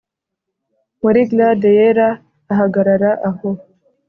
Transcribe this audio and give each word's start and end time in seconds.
muri 1.01 1.19
glade 1.29 1.69
yera, 1.77 2.09
ahagarara 2.53 3.11
aho, 3.29 3.49